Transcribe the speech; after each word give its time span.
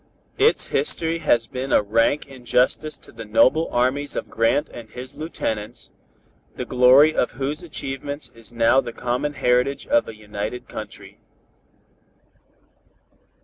Its 0.39 0.65
history 0.65 1.19
has 1.19 1.45
been 1.45 1.71
a 1.71 1.83
rank 1.83 2.25
injustice 2.25 2.97
to 2.97 3.11
the 3.11 3.23
noble 3.23 3.69
armies 3.71 4.15
of 4.15 4.31
Grant 4.31 4.67
and 4.69 4.89
his 4.89 5.13
lieutenants, 5.15 5.91
the 6.55 6.65
glory 6.65 7.13
of 7.13 7.33
whose 7.33 7.61
achievements 7.61 8.29
is 8.33 8.51
now 8.51 8.81
the 8.81 8.93
common 8.93 9.33
heritage 9.33 9.85
of 9.85 10.07
a 10.07 10.15
United 10.15 10.67
Country." 10.67 11.19